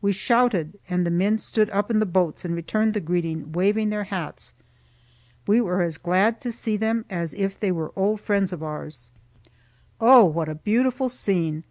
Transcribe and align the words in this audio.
We 0.00 0.12
shouted, 0.12 0.80
and 0.88 1.04
the 1.06 1.10
men 1.10 1.36
stood 1.36 1.68
up 1.68 1.90
in 1.90 1.98
the 1.98 2.06
boats 2.06 2.46
and 2.46 2.54
returned 2.54 2.94
the 2.94 2.98
greeting, 3.00 3.52
waving 3.52 3.90
their 3.90 4.04
hats. 4.04 4.54
We 5.46 5.60
were 5.60 5.82
as 5.82 5.98
glad 5.98 6.40
to 6.40 6.50
see 6.50 6.78
them 6.78 7.04
as 7.10 7.34
if 7.34 7.60
they 7.60 7.70
were 7.72 7.92
old 7.94 8.18
friends 8.22 8.54
of 8.54 8.62
ours. 8.62 9.10
Oh, 10.00 10.24
what 10.24 10.48
a 10.48 10.54
beautiful 10.54 11.10
scene! 11.10 11.64